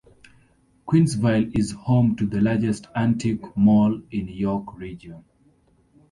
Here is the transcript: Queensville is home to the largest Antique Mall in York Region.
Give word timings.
Queensville 0.87 1.55
is 1.55 1.73
home 1.73 2.15
to 2.15 2.25
the 2.25 2.41
largest 2.41 2.87
Antique 2.95 3.55
Mall 3.55 4.01
in 4.09 4.27
York 4.29 4.75
Region. 4.79 5.23